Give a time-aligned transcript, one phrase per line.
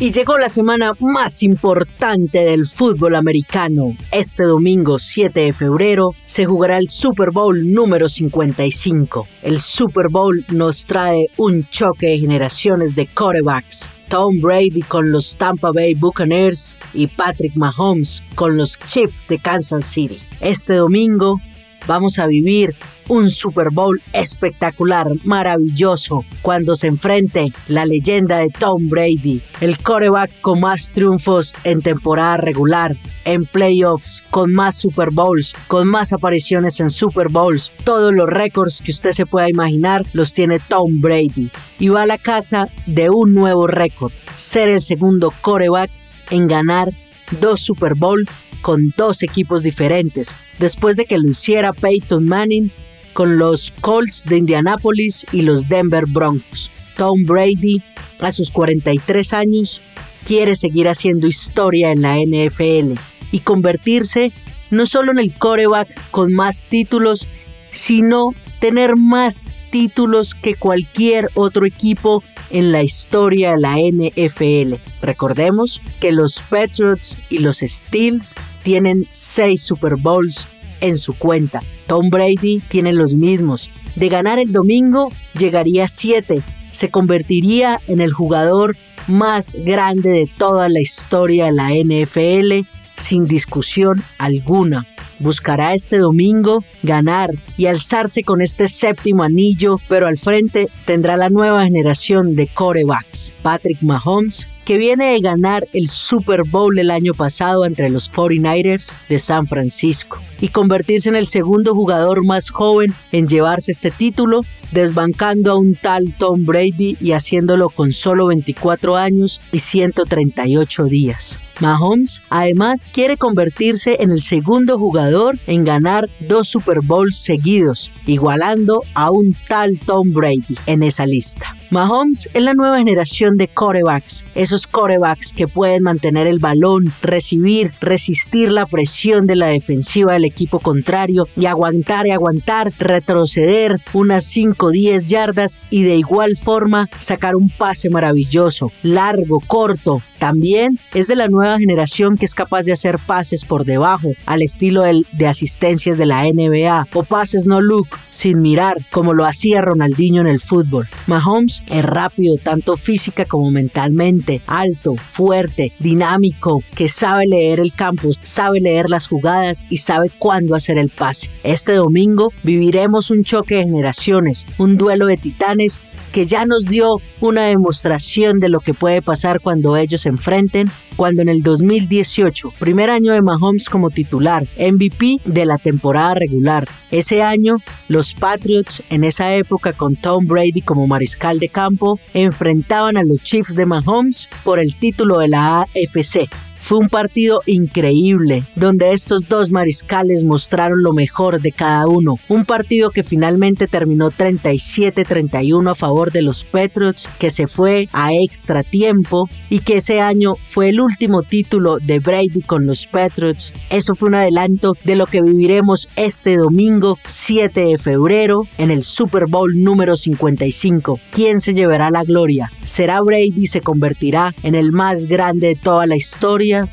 [0.00, 3.96] Y llegó la semana más importante del fútbol americano.
[4.12, 9.26] Este domingo 7 de febrero se jugará el Super Bowl número 55.
[9.42, 13.90] El Super Bowl nos trae un choque de generaciones de quarterbacks.
[14.08, 19.84] Tom Brady con los Tampa Bay Buccaneers y Patrick Mahomes con los Chiefs de Kansas
[19.84, 20.20] City.
[20.40, 21.40] Este domingo
[21.86, 22.74] vamos a vivir
[23.08, 30.40] un Super Bowl espectacular, maravilloso, cuando se enfrente la leyenda de Tom Brady, el coreback
[30.40, 36.80] con más triunfos en temporada regular, en playoffs, con más Super Bowls, con más apariciones
[36.80, 37.72] en Super Bowls.
[37.84, 41.50] Todos los récords que usted se pueda imaginar los tiene Tom Brady.
[41.78, 45.90] Y va a la casa de un nuevo récord, ser el segundo coreback
[46.30, 46.92] en ganar
[47.40, 48.26] dos Super Bowl
[48.60, 52.70] con dos equipos diferentes, después de que lo hiciera Peyton Manning
[53.12, 56.70] con los Colts de Indianapolis y los Denver Broncos.
[56.96, 57.82] Tom Brady,
[58.20, 59.82] a sus 43 años,
[60.24, 62.98] quiere seguir haciendo historia en la NFL
[63.32, 64.32] y convertirse
[64.70, 67.26] no solo en el coreback con más títulos,
[67.70, 74.74] sino tener más títulos que cualquier otro equipo en la historia de la NFL.
[75.02, 80.48] Recordemos que los Patriots y los Steelers tienen seis Super Bowls
[80.80, 81.62] en su cuenta.
[81.86, 83.70] Tom Brady tiene los mismos.
[83.96, 86.42] De ganar el domingo, llegaría a 7.
[86.70, 93.24] Se convertiría en el jugador más grande de toda la historia de la NFL, sin
[93.24, 94.86] discusión alguna
[95.18, 101.28] buscará este domingo ganar y alzarse con este séptimo anillo, pero al frente tendrá la
[101.28, 107.14] nueva generación de corebacks, Patrick Mahomes, que viene de ganar el Super Bowl el año
[107.14, 112.94] pasado entre los 49ers de San Francisco y convertirse en el segundo jugador más joven
[113.10, 118.98] en llevarse este título, desbancando a un tal Tom Brady y haciéndolo con solo 24
[118.98, 121.38] años y 138 días.
[121.60, 128.82] Mahomes además quiere convertirse en el segundo jugador en ganar dos Super Bowls seguidos, igualando
[128.94, 131.56] a un tal Tom Brady en esa lista.
[131.70, 137.72] Mahomes es la nueva generación de corebacks, esos corebacks que pueden mantener el balón, recibir,
[137.80, 144.24] resistir la presión de la defensiva del equipo contrario y aguantar y aguantar, retroceder unas
[144.24, 150.02] 5 o 10 yardas y de igual forma sacar un pase maravilloso, largo, corto.
[150.18, 154.42] También es de la nueva generación que es capaz de hacer pases por debajo, al
[154.42, 159.60] estilo de asistencias de la NBA, o pases no look, sin mirar, como lo hacía
[159.60, 160.88] Ronaldinho en el fútbol.
[161.06, 168.08] Mahomes es rápido tanto física como mentalmente, alto, fuerte, dinámico, que sabe leer el campo,
[168.22, 171.30] sabe leer las jugadas y sabe cuándo hacer el pase.
[171.44, 175.82] Este domingo viviremos un choque de generaciones, un duelo de titanes
[176.12, 180.70] que ya nos dio una demostración de lo que puede pasar cuando ellos se enfrenten,
[180.98, 186.68] cuando en el 2018, primer año de Mahomes como titular, MVP de la temporada regular,
[186.90, 192.96] ese año los Patriots en esa época con Tom Brady como mariscal de campo enfrentaban
[192.96, 196.28] a los Chiefs de Mahomes por el título de la AFC.
[196.60, 202.16] Fue un partido increíble, donde estos dos mariscales mostraron lo mejor de cada uno.
[202.28, 208.12] Un partido que finalmente terminó 37-31 a favor de los Patriots, que se fue a
[208.12, 213.52] extra tiempo y que ese año fue el último título de Brady con los Patriots.
[213.70, 218.82] Eso fue un adelanto de lo que viviremos este domingo 7 de febrero en el
[218.82, 221.00] Super Bowl número 55.
[221.12, 222.52] ¿Quién se llevará la gloria?
[222.62, 225.96] ¿Será Brady y se convertirá en el más grande de toda la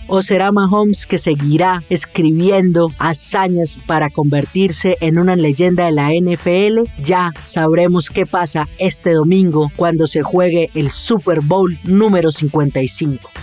[0.07, 6.89] o será Mahomes que seguirá escribiendo hazañas para convertirse en una leyenda de la NFL?
[7.01, 13.34] Ya sabremos qué pasa este domingo cuando se juegue el Super Bowl número 55.